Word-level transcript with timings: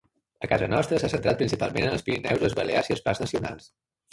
A 0.45 0.47
casa 0.53 0.69
nostra 0.73 0.97
s'ha 1.03 1.09
centrat 1.13 1.37
principalment 1.43 1.87
en 1.89 1.99
els 1.99 2.07
Pirineus, 2.09 2.41
les 2.47 2.59
Balears 2.61 2.91
i 2.93 2.97
els 2.99 3.05
parcs 3.11 3.25
nacionals. 3.27 3.71